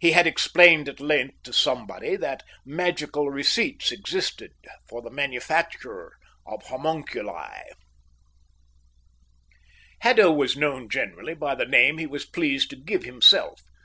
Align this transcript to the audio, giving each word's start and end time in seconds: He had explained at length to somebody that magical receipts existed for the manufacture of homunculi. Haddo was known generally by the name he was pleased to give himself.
He 0.00 0.10
had 0.10 0.26
explained 0.26 0.88
at 0.88 0.98
length 0.98 1.44
to 1.44 1.52
somebody 1.52 2.16
that 2.16 2.42
magical 2.64 3.30
receipts 3.30 3.92
existed 3.92 4.50
for 4.88 5.00
the 5.00 5.12
manufacture 5.12 6.14
of 6.44 6.64
homunculi. 6.66 7.62
Haddo 10.00 10.32
was 10.32 10.56
known 10.56 10.88
generally 10.88 11.34
by 11.34 11.54
the 11.54 11.66
name 11.66 11.98
he 11.98 12.06
was 12.08 12.26
pleased 12.26 12.68
to 12.70 12.76
give 12.84 13.04
himself. 13.04 13.60